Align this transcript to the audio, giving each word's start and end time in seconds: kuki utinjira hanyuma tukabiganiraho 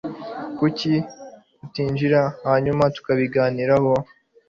kuki 0.57 0.93
utinjira 1.65 2.21
hanyuma 2.47 2.83
tukabiganiraho 2.95 3.91